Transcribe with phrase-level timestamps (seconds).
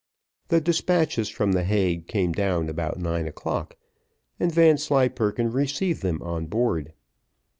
[0.47, 3.77] The despatches from the Hague came down about nine o'clock,
[4.39, 6.93] and Vanslyperken received them on board.